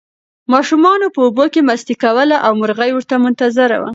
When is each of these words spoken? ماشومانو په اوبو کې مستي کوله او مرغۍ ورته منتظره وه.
ماشومانو 0.53 1.07
په 1.15 1.19
اوبو 1.25 1.45
کې 1.53 1.61
مستي 1.67 1.95
کوله 2.03 2.37
او 2.45 2.51
مرغۍ 2.61 2.91
ورته 2.93 3.15
منتظره 3.23 3.77
وه. 3.81 3.89